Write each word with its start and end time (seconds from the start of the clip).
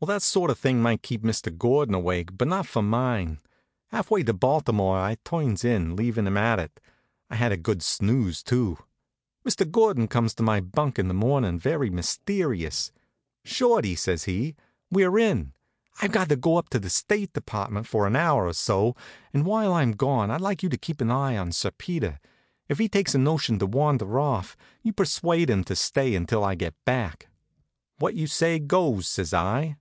Well, 0.00 0.06
that 0.14 0.22
sort 0.22 0.52
of 0.52 0.60
thing 0.60 0.80
might 0.80 1.02
keep 1.02 1.24
Mr. 1.24 1.50
Gordon 1.58 1.92
awake, 1.92 2.28
but 2.38 2.46
not 2.46 2.68
for 2.68 2.82
mine. 2.82 3.40
Half 3.88 4.12
way 4.12 4.22
to 4.22 4.32
Baltimore 4.32 4.96
I 4.96 5.16
turns 5.24 5.64
in, 5.64 5.96
leaving 5.96 6.24
'em 6.28 6.36
at 6.36 6.60
it. 6.60 6.78
I 7.28 7.34
had 7.34 7.50
a 7.50 7.56
good 7.56 7.82
snooze, 7.82 8.44
too. 8.44 8.78
Mr. 9.44 9.68
Gordon 9.68 10.06
comes 10.06 10.34
to 10.36 10.44
my 10.44 10.60
bunk 10.60 11.00
in 11.00 11.08
the 11.08 11.14
mornin', 11.14 11.58
very 11.58 11.90
mysterious. 11.90 12.92
"Shorty," 13.44 13.96
says 13.96 14.22
he, 14.22 14.54
"we're 14.88 15.18
in. 15.18 15.52
I've 16.00 16.12
got 16.12 16.28
to 16.28 16.36
go 16.36 16.58
up 16.58 16.68
to 16.68 16.78
the 16.78 16.90
State 16.90 17.32
Department 17.32 17.84
for 17.88 18.06
an 18.06 18.14
hour 18.14 18.46
or 18.46 18.52
so, 18.54 18.94
and 19.34 19.44
while 19.44 19.74
I'm 19.74 19.90
gone 19.90 20.30
I'd 20.30 20.40
like 20.40 20.62
you 20.62 20.68
to 20.68 20.78
keep 20.78 21.00
an 21.00 21.10
eye 21.10 21.36
on 21.36 21.50
Sir 21.50 21.72
Peter. 21.72 22.20
If 22.68 22.78
he 22.78 22.88
takes 22.88 23.16
a 23.16 23.18
notion 23.18 23.58
to 23.58 23.66
wander 23.66 24.20
off, 24.20 24.56
you 24.80 24.92
persuade 24.92 25.50
him 25.50 25.64
to 25.64 25.74
stay 25.74 26.14
until 26.14 26.44
I 26.44 26.54
get 26.54 26.74
back." 26.84 27.26
"What 27.98 28.14
you 28.14 28.28
say 28.28 28.60
goes," 28.60 29.08
says 29.08 29.34
I. 29.34 29.76